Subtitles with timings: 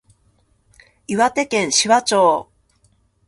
[1.05, 2.49] 岩手県紫波町